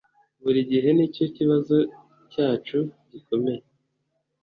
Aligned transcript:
Buri 0.43 0.59
gihe 0.71 0.89
nicyo 0.93 1.25
kibazo 1.35 1.77
cyacu 2.31 2.77
gikomeye. 3.11 3.63